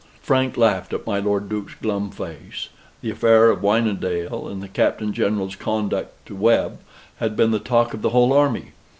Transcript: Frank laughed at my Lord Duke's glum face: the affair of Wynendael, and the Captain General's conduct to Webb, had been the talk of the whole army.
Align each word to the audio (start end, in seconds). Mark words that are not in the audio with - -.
Frank 0.23 0.57
laughed 0.57 0.93
at 0.93 1.05
my 1.05 1.19
Lord 1.19 1.47
Duke's 1.47 1.75
glum 1.79 2.09
face: 2.09 2.69
the 3.01 3.11
affair 3.11 3.51
of 3.51 3.59
Wynendael, 3.61 4.51
and 4.51 4.59
the 4.59 4.67
Captain 4.67 5.13
General's 5.13 5.55
conduct 5.55 6.25
to 6.25 6.33
Webb, 6.35 6.79
had 7.17 7.35
been 7.37 7.51
the 7.51 7.59
talk 7.59 7.93
of 7.93 8.01
the 8.01 8.09
whole 8.09 8.33
army. 8.33 8.71